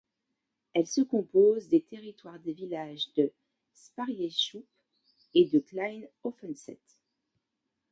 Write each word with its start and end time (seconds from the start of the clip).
Elle 0.73 0.87
se 0.87 1.01
compose 1.01 1.67
des 1.67 1.83
territoires 1.83 2.39
des 2.39 2.53
villages 2.53 3.13
de 3.17 3.31
Sparrieshoop 3.75 4.65
et 5.35 5.45
de 5.45 5.59
Klein 5.59 6.01
Offenseth. 6.23 6.97